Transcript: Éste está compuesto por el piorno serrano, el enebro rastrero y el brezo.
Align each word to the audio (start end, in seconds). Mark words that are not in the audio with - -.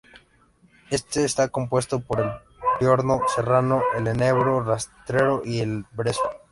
Éste 0.89 1.23
está 1.25 1.49
compuesto 1.49 1.99
por 1.99 2.21
el 2.21 2.31
piorno 2.79 3.21
serrano, 3.35 3.83
el 3.95 4.07
enebro 4.07 4.63
rastrero 4.63 5.43
y 5.45 5.59
el 5.59 5.85
brezo. 5.91 6.27